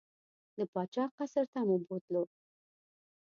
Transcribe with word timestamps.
د 0.57 0.59
پاچا 0.73 1.03
قصر 1.17 1.45
ته 1.53 1.59
مو 1.67 1.75
بوتلو. 1.87 2.23